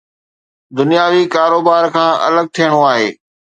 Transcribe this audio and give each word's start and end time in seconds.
دنياوي 0.77 1.23
ڪاروبار 1.35 1.85
کان 1.93 2.09
الڳ 2.27 2.45
ٿيڻو 2.55 2.79
آهي 2.91 3.09